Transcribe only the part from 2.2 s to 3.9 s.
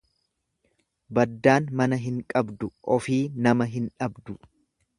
qabdu ofii nama hin